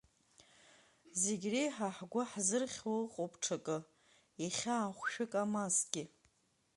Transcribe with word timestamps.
Зегь 1.21 1.47
реиҳа 1.51 1.89
ҳгәы 1.97 2.21
ҳзырхьуа 2.31 2.95
иҟоуп 3.05 3.33
ҽакы, 3.43 3.77
ихьаа 4.45 4.95
хәшәык 4.97 5.33
амазҭгьы? 5.43 6.03